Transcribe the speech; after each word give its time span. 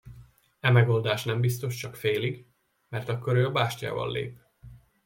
E 0.59 0.69
megoldás 0.71 1.23
nem 1.25 1.39
biztos, 1.41 1.75
csak 1.75 1.95
félig, 1.95 2.45
mert 2.89 3.09
akkor 3.09 3.35
ő 3.35 3.45
a 3.45 3.51
bástyával 3.51 4.11
lép! 4.11 4.39